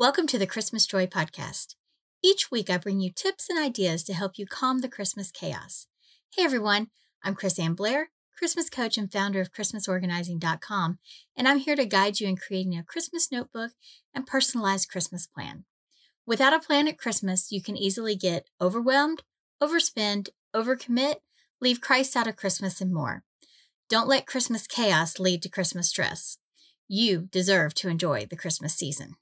[0.00, 1.74] Welcome to the Christmas Joy Podcast.
[2.24, 5.88] Each week, I bring you tips and ideas to help you calm the Christmas chaos.
[6.34, 6.88] Hey everyone,
[7.22, 10.98] I'm Chris Ann Blair, Christmas coach and founder of ChristmasOrganizing.com,
[11.36, 13.72] and I'm here to guide you in creating a Christmas notebook
[14.14, 15.66] and personalized Christmas plan.
[16.26, 19.22] Without a plan at Christmas, you can easily get overwhelmed,
[19.62, 21.16] overspend, overcommit,
[21.60, 23.22] leave Christ out of Christmas, and more.
[23.90, 26.38] Don't let Christmas chaos lead to Christmas stress.
[26.88, 29.16] You deserve to enjoy the Christmas season.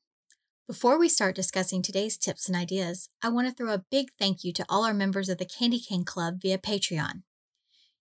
[0.69, 4.45] Before we start discussing today's tips and ideas, I want to throw a big thank
[4.45, 7.23] you to all our members of the Candy Cane Club via Patreon.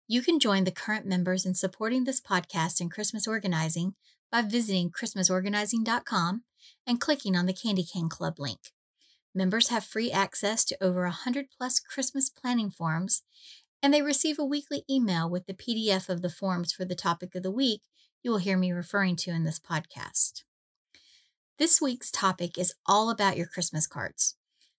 [0.07, 3.95] You can join the current members in supporting this podcast and Christmas organizing
[4.31, 6.45] by visiting ChristmasOrganizing.com
[6.87, 8.61] and clicking on the Candy Cane Club link.
[9.35, 13.25] Members have free access to over 100 plus Christmas planning forums,
[13.83, 17.35] and they receive a weekly email with the PDF of the forms for the topic
[17.35, 17.81] of the week
[18.23, 20.45] you will hear me referring to in this podcast.
[21.59, 24.37] This week's topic is all about your Christmas cards.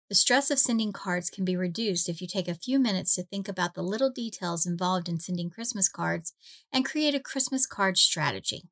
[0.09, 3.23] The stress of sending cards can be reduced if you take a few minutes to
[3.23, 6.33] think about the little details involved in sending Christmas cards
[6.73, 8.63] and create a Christmas card strategy.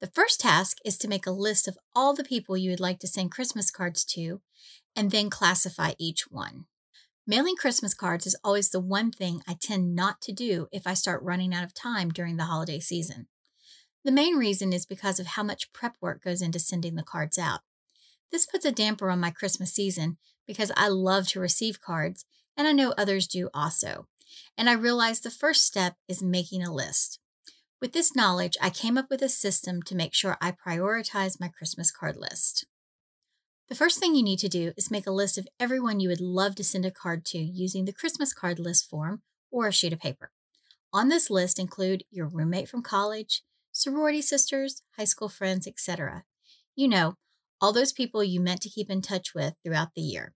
[0.00, 2.98] The first task is to make a list of all the people you would like
[2.98, 4.40] to send Christmas cards to
[4.96, 6.64] and then classify each one.
[7.24, 10.94] Mailing Christmas cards is always the one thing I tend not to do if I
[10.94, 13.28] start running out of time during the holiday season.
[14.04, 17.38] The main reason is because of how much prep work goes into sending the cards
[17.38, 17.60] out.
[18.32, 22.24] This puts a damper on my Christmas season because I love to receive cards,
[22.56, 24.08] and I know others do also.
[24.56, 27.20] And I realized the first step is making a list.
[27.80, 31.48] With this knowledge, I came up with a system to make sure I prioritize my
[31.48, 32.66] Christmas card list.
[33.68, 36.20] The first thing you need to do is make a list of everyone you would
[36.20, 39.92] love to send a card to using the Christmas card list form or a sheet
[39.92, 40.30] of paper.
[40.92, 43.42] On this list include your roommate from college,
[43.72, 46.24] sorority sisters, high school friends, etc.
[46.76, 47.16] You know,
[47.60, 50.34] all those people you meant to keep in touch with throughout the year.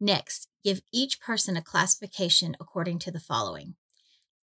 [0.00, 3.76] Next, give each person a classification according to the following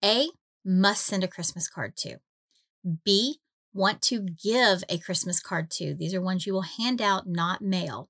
[0.04, 0.30] A,
[0.66, 2.18] must send a Christmas card to.
[3.04, 3.40] B,
[3.74, 5.94] want to give a Christmas card to.
[5.94, 8.10] These are ones you will hand out, not mail.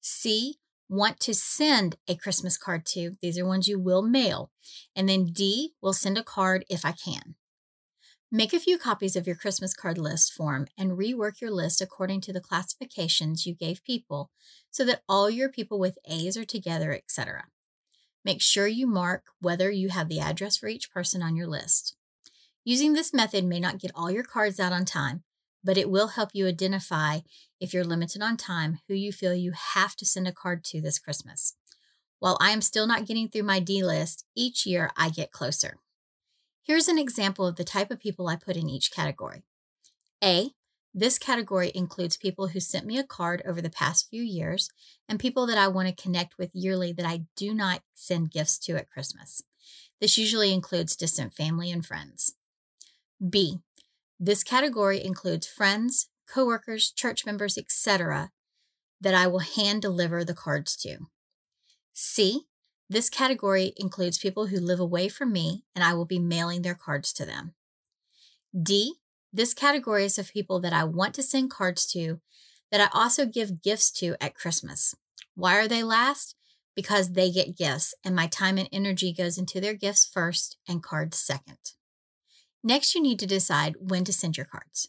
[0.00, 0.56] C,
[0.88, 3.12] want to send a Christmas card to.
[3.20, 4.50] These are ones you will mail.
[4.96, 7.36] And then D, will send a card if I can.
[8.34, 12.22] Make a few copies of your Christmas card list form and rework your list according
[12.22, 14.30] to the classifications you gave people
[14.70, 17.44] so that all your people with A's are together, etc.
[18.24, 21.94] Make sure you mark whether you have the address for each person on your list.
[22.64, 25.24] Using this method may not get all your cards out on time,
[25.62, 27.18] but it will help you identify
[27.60, 30.80] if you're limited on time who you feel you have to send a card to
[30.80, 31.56] this Christmas.
[32.18, 35.81] While I am still not getting through my D list, each year I get closer.
[36.64, 39.42] Here's an example of the type of people I put in each category.
[40.22, 40.50] A,
[40.94, 44.68] this category includes people who sent me a card over the past few years
[45.08, 48.58] and people that I want to connect with yearly that I do not send gifts
[48.60, 49.42] to at Christmas.
[50.00, 52.34] This usually includes distant family and friends.
[53.26, 53.60] B,
[54.20, 58.30] this category includes friends, coworkers, church members, etc.,
[59.00, 60.98] that I will hand deliver the cards to.
[61.92, 62.42] C,
[62.92, 66.74] this category includes people who live away from me and I will be mailing their
[66.74, 67.54] cards to them.
[68.60, 68.96] D,
[69.32, 72.20] this category is of people that I want to send cards to
[72.70, 74.94] that I also give gifts to at Christmas.
[75.34, 76.34] Why are they last?
[76.76, 80.82] Because they get gifts and my time and energy goes into their gifts first and
[80.82, 81.72] cards second.
[82.62, 84.88] Next, you need to decide when to send your cards.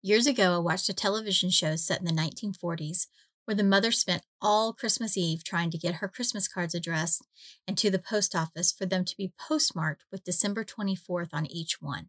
[0.00, 3.08] Years ago, I watched a television show set in the 1940s
[3.44, 7.26] where the mother spent all Christmas Eve trying to get her Christmas cards addressed
[7.66, 11.80] and to the post office for them to be postmarked with December 24th on each
[11.80, 12.08] one.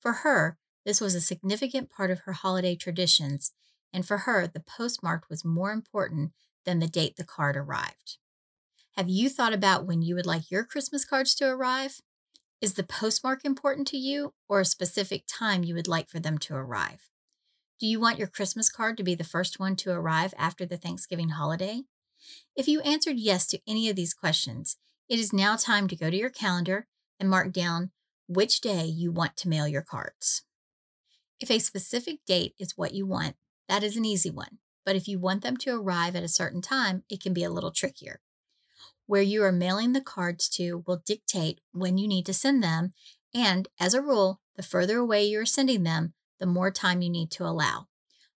[0.00, 3.52] For her, this was a significant part of her holiday traditions,
[3.92, 6.32] and for her, the postmark was more important
[6.64, 8.18] than the date the card arrived.
[8.96, 12.00] Have you thought about when you would like your Christmas cards to arrive?
[12.60, 16.38] Is the postmark important to you or a specific time you would like for them
[16.38, 17.08] to arrive?
[17.82, 20.76] Do you want your Christmas card to be the first one to arrive after the
[20.76, 21.82] Thanksgiving holiday?
[22.54, 24.76] If you answered yes to any of these questions,
[25.08, 26.86] it is now time to go to your calendar
[27.18, 27.90] and mark down
[28.28, 30.44] which day you want to mail your cards.
[31.40, 33.34] If a specific date is what you want,
[33.68, 34.58] that is an easy one.
[34.86, 37.50] But if you want them to arrive at a certain time, it can be a
[37.50, 38.20] little trickier.
[39.06, 42.92] Where you are mailing the cards to will dictate when you need to send them,
[43.34, 47.08] and as a rule, the further away you are sending them, the more time you
[47.08, 47.86] need to allow.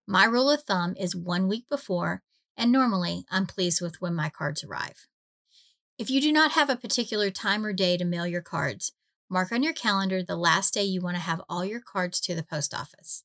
[0.06, 2.22] My rule of thumb is one week before,
[2.56, 5.08] and normally I'm pleased with when my cards arrive.
[5.98, 8.92] If you do not have a particular time or day to mail your cards,
[9.28, 12.36] mark on your calendar the last day you want to have all your cards to
[12.36, 13.24] the post office.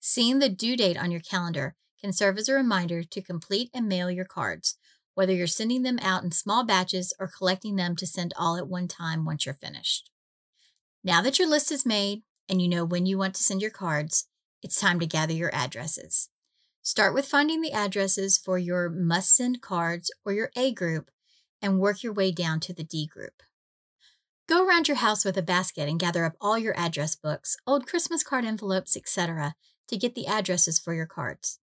[0.00, 3.86] Seeing the due date on your calendar can serve as a reminder to complete and
[3.86, 4.78] mail your cards,
[5.12, 8.66] whether you're sending them out in small batches or collecting them to send all at
[8.66, 10.10] one time once you're finished.
[11.04, 13.70] Now that your list is made and you know when you want to send your
[13.70, 14.26] cards,
[14.62, 16.28] it's time to gather your addresses.
[16.82, 21.10] Start with finding the addresses for your must send cards or your A group
[21.60, 23.42] and work your way down to the D group.
[24.48, 27.86] Go around your house with a basket and gather up all your address books, old
[27.86, 29.54] Christmas card envelopes, etc.,
[29.88, 31.60] to get the addresses for your cards.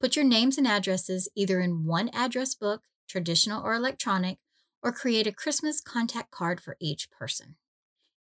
[0.00, 4.38] Put your names and addresses either in one address book, traditional or electronic,
[4.82, 7.56] or create a Christmas contact card for each person.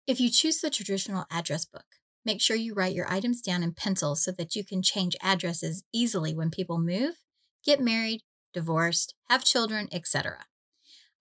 [0.08, 1.86] If you choose the traditional address book,
[2.24, 5.84] make sure you write your items down in pencil so that you can change addresses
[5.92, 7.16] easily when people move,
[7.64, 8.22] get married,
[8.54, 10.46] divorced, have children, etc.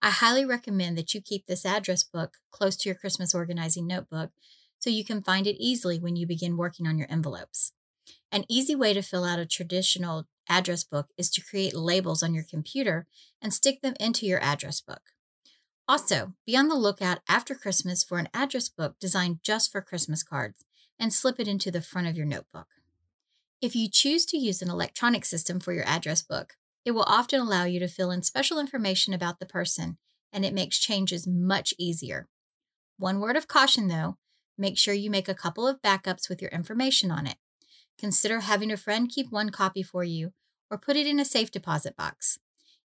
[0.03, 4.29] I highly recommend that you keep this address book close to your Christmas organizing notebook
[4.77, 7.71] so you can find it easily when you begin working on your envelopes.
[8.31, 12.35] An easy way to fill out a traditional address book is to create labels on
[12.35, 13.07] your computer
[13.41, 15.14] and stick them into your address book.
[15.87, 20.23] Also, be on the lookout after Christmas for an address book designed just for Christmas
[20.23, 20.65] cards
[20.99, 22.67] and slip it into the front of your notebook.
[23.61, 26.53] If you choose to use an electronic system for your address book,
[26.85, 29.97] it will often allow you to fill in special information about the person,
[30.33, 32.27] and it makes changes much easier.
[32.97, 34.17] One word of caution though
[34.57, 37.35] make sure you make a couple of backups with your information on it.
[37.97, 40.31] Consider having a friend keep one copy for you
[40.71, 42.39] or put it in a safe deposit box.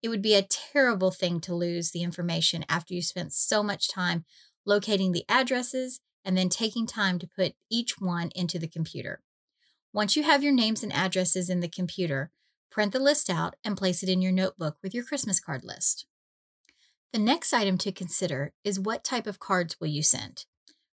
[0.04, 3.88] It would be a terrible thing to lose the information after you spent so much
[3.88, 4.26] time
[4.66, 9.22] locating the addresses and then taking time to put each one into the computer.
[9.94, 12.32] Once you have your names and addresses in the computer,
[12.70, 16.06] print the list out and place it in your notebook with your Christmas card list.
[17.14, 20.46] The next item to consider is what type of cards will you send?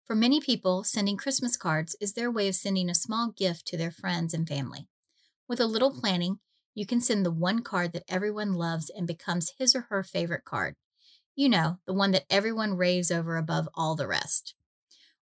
[0.04, 3.76] For many people, sending Christmas cards is their way of sending a small gift to
[3.76, 4.88] their friends and family.
[5.48, 6.40] With a little planning,
[6.78, 10.44] you can send the one card that everyone loves and becomes his or her favorite
[10.44, 10.76] card.
[11.34, 14.54] You know, the one that everyone raves over above all the rest.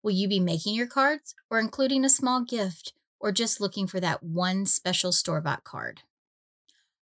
[0.02, 4.00] Will you be making your cards or including a small gift or just looking for
[4.00, 6.02] that one special store bought card?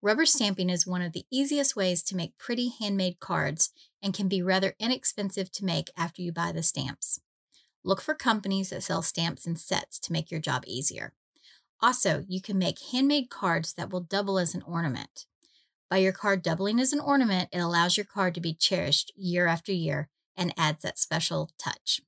[0.04, 3.74] Rubber stamping is one of the easiest ways to make pretty handmade cards
[4.04, 7.22] and can be rather inexpensive to make after you buy the stamps.
[7.84, 11.16] Look for companies that sell stamps and sets to make your job easier.
[11.82, 15.26] Also, you can make handmade cards that will double as an ornament.
[15.90, 19.48] By your card doubling as an ornament, it allows your card to be cherished year
[19.48, 22.02] after year and adds that special touch.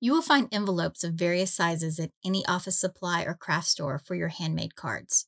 [0.00, 4.14] You will find envelopes of various sizes at any office supply or craft store for
[4.14, 5.26] your handmade cards.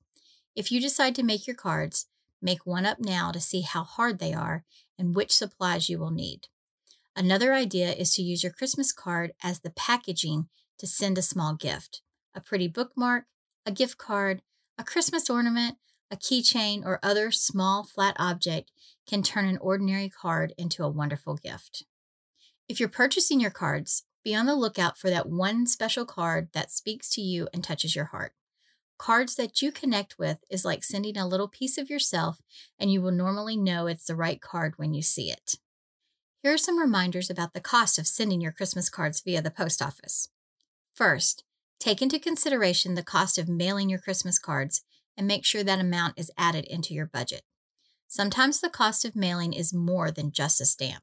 [0.54, 2.06] If you decide to make your cards,
[2.42, 4.64] make one up now to see how hard they are
[4.98, 6.48] and which supplies you will need.
[7.16, 10.48] Another idea is to use your Christmas card as the packaging
[10.78, 12.02] to send a small gift
[12.34, 13.24] a pretty bookmark,
[13.66, 14.42] a gift card,
[14.78, 15.76] a Christmas ornament,
[16.10, 18.70] a keychain, or other small flat object
[19.08, 21.84] can turn an ordinary card into a wonderful gift.
[22.68, 26.70] If you're purchasing your cards, be on the lookout for that one special card that
[26.70, 28.32] speaks to you and touches your heart.
[28.98, 32.40] Cards that you connect with is like sending a little piece of yourself,
[32.78, 35.56] and you will normally know it's the right card when you see it.
[36.42, 39.82] Here are some reminders about the cost of sending your Christmas cards via the post
[39.82, 40.28] office.
[40.94, 41.44] First,
[41.78, 44.82] take into consideration the cost of mailing your Christmas cards
[45.16, 47.42] and make sure that amount is added into your budget.
[48.08, 51.02] Sometimes the cost of mailing is more than just a stamp.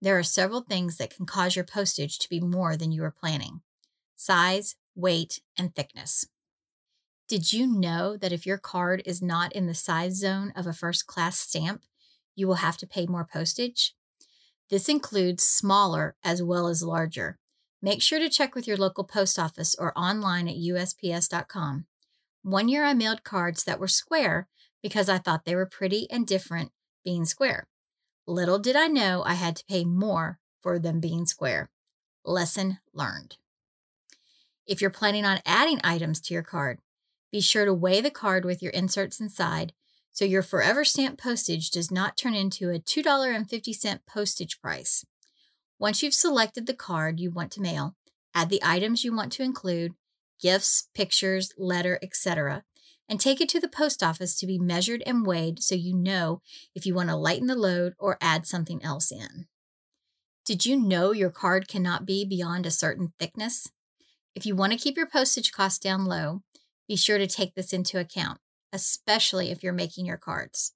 [0.00, 3.10] There are several things that can cause your postage to be more than you were
[3.10, 3.62] planning
[4.18, 6.26] size, weight, and thickness.
[7.28, 10.72] Did you know that if your card is not in the size zone of a
[10.72, 11.82] first class stamp,
[12.34, 13.94] you will have to pay more postage?
[14.70, 17.38] This includes smaller as well as larger.
[17.82, 21.86] Make sure to check with your local post office or online at USPS.com.
[22.42, 24.48] One year I mailed cards that were square
[24.82, 26.72] because I thought they were pretty and different
[27.04, 27.68] being square.
[28.26, 31.70] Little did I know I had to pay more for them being square.
[32.24, 33.36] Lesson learned.
[34.66, 36.80] If you're planning on adding items to your card,
[37.30, 39.72] be sure to weigh the card with your inserts inside
[40.12, 45.04] so your forever stamp postage does not turn into a $2.50 postage price.
[45.78, 47.94] Once you've selected the card you want to mail,
[48.34, 49.92] add the items you want to include,
[50.40, 52.64] gifts, pictures, letter, etc.,
[53.08, 56.40] and take it to the post office to be measured and weighed so you know
[56.74, 59.46] if you want to lighten the load or add something else in.
[60.44, 63.70] Did you know your card cannot be beyond a certain thickness?
[64.34, 66.42] If you want to keep your postage costs down low,
[66.88, 68.38] be sure to take this into account
[68.76, 70.72] especially if you're making your cards.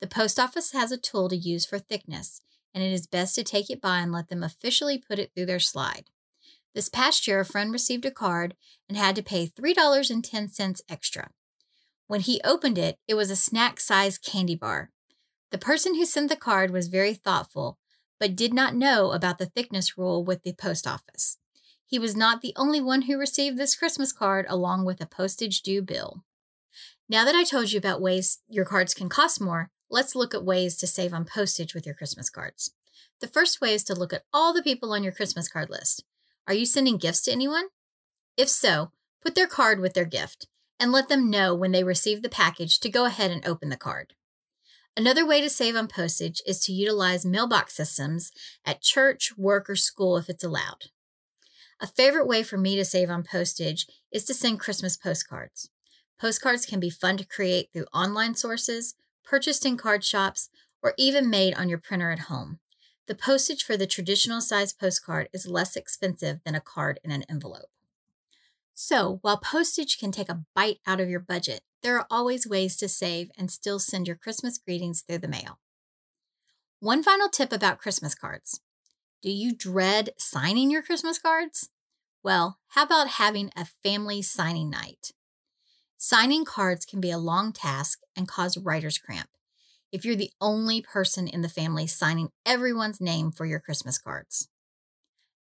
[0.00, 2.42] The post office has a tool to use for thickness,
[2.76, 5.46] and it is best to take it by and let them officially put it through
[5.46, 6.10] their slide.
[6.74, 8.54] This past year, a friend received a card
[8.86, 11.30] and had to pay $3.10 extra.
[12.06, 14.90] When he opened it, it was a snack sized candy bar.
[15.52, 17.78] The person who sent the card was very thoughtful,
[18.20, 21.38] but did not know about the thickness rule with the post office.
[21.86, 25.62] He was not the only one who received this Christmas card along with a postage
[25.62, 26.24] due bill.
[27.08, 30.44] Now that I told you about ways your cards can cost more, let's look at
[30.44, 32.72] ways to save on postage with your Christmas cards.
[33.20, 36.04] The first way is to look at all the people on your Christmas card list.
[36.46, 37.68] Are you sending gifts to anyone?
[38.36, 40.46] If so, put their card with their gift
[40.78, 43.76] and let them know when they receive the package to go ahead and open the
[43.76, 44.14] card.
[44.96, 48.32] Another way to save on postage is to utilize mailbox systems
[48.64, 50.86] at church, work, or school if it's allowed.
[51.80, 55.68] A favorite way for me to save on postage is to send Christmas postcards.
[56.18, 58.94] Postcards can be fun to create through online sources,
[59.26, 60.48] purchased in card shops,
[60.82, 62.60] or even made on your printer at home.
[63.06, 67.24] The postage for the traditional size postcard is less expensive than a card in an
[67.28, 67.68] envelope.
[68.72, 72.76] So, while postage can take a bite out of your budget, there are always ways
[72.76, 75.58] to save and still send your Christmas greetings through the mail.
[76.80, 78.60] One final tip about Christmas cards
[79.22, 81.70] Do you dread signing your Christmas cards?
[82.22, 85.12] Well, how about having a family signing night?
[85.98, 89.30] Signing cards can be a long task and cause writer's cramp
[89.90, 94.48] if you're the only person in the family signing everyone's name for your Christmas cards.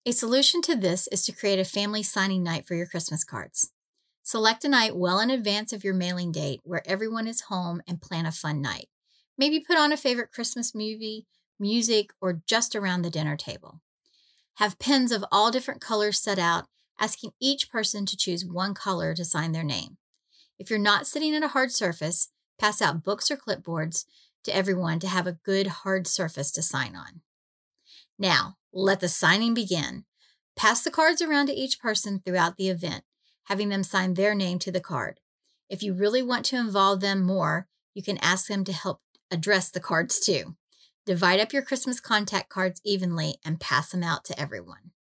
[0.05, 3.71] A solution to this is to create a family signing night for your Christmas cards.
[4.23, 8.01] Select a night well in advance of your mailing date where everyone is home and
[8.01, 8.87] plan a fun night.
[9.37, 11.25] Maybe put on a favorite Christmas movie,
[11.59, 13.81] music, or just around the dinner table.
[14.55, 16.65] Have pens of all different colors set out,
[16.97, 19.97] asking each person to choose one color to sign their name.
[20.57, 24.05] If you're not sitting at a hard surface, pass out books or clipboards
[24.43, 27.21] to everyone to have a good hard surface to sign on.
[28.17, 30.05] Now, let the signing begin.
[30.55, 33.03] Pass the cards around to each person throughout the event,
[33.45, 35.19] having them sign their name to the card.
[35.69, 39.69] If you really want to involve them more, you can ask them to help address
[39.69, 40.55] the cards too.
[41.05, 44.91] Divide up your Christmas contact cards evenly and pass them out to everyone.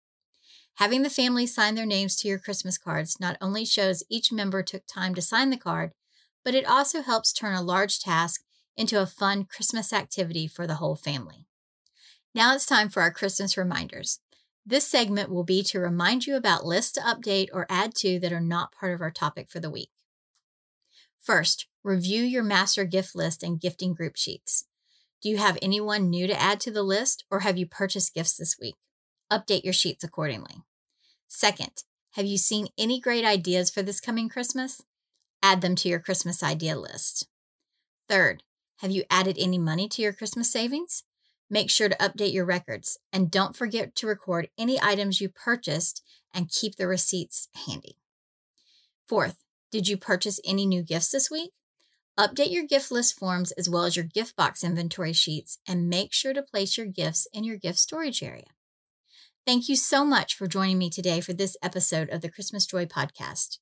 [0.76, 4.62] Having the family sign their names to your Christmas cards not only shows each member
[4.62, 5.93] took time to sign the card,
[6.45, 8.43] but it also helps turn a large task
[8.76, 11.47] into a fun Christmas activity for the whole family.
[12.35, 14.19] Now it's time for our Christmas reminders.
[14.66, 18.33] This segment will be to remind you about lists to update or add to that
[18.33, 19.90] are not part of our topic for the week.
[21.21, 24.66] First, review your master gift list and gifting group sheets.
[25.23, 28.37] Do you have anyone new to add to the list or have you purchased gifts
[28.37, 28.75] this week?
[29.33, 30.62] Update your sheets accordingly.
[31.28, 34.83] Second, have you seen any great ideas for this coming Christmas?
[35.43, 37.28] Add them to your Christmas idea list.
[38.09, 38.43] Third,
[38.78, 41.04] have you added any money to your Christmas savings?
[41.50, 46.02] Make sure to update your records and don't forget to record any items you purchased
[46.33, 47.99] and keep the receipts handy.
[49.09, 49.37] Fourth,
[49.71, 51.50] did you purchase any new gifts this week?
[52.19, 56.12] Update your gift list forms as well as your gift box inventory sheets and make
[56.12, 58.47] sure to place your gifts in your gift storage area.
[59.47, 62.87] Thank you so much for joining me today for this episode of the Christmas Joy
[62.87, 63.59] podcast.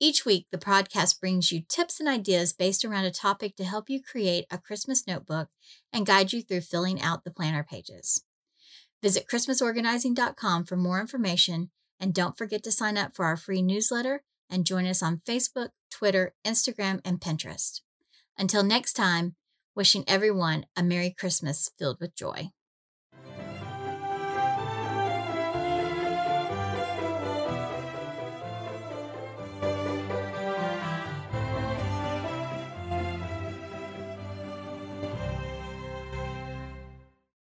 [0.00, 3.90] Each week, the podcast brings you tips and ideas based around a topic to help
[3.90, 5.48] you create a Christmas notebook
[5.92, 8.24] and guide you through filling out the planner pages.
[9.02, 14.22] Visit ChristmasOrganizing.com for more information, and don't forget to sign up for our free newsletter
[14.48, 17.82] and join us on Facebook, Twitter, Instagram, and Pinterest.
[18.38, 19.36] Until next time,
[19.76, 22.48] wishing everyone a Merry Christmas filled with joy.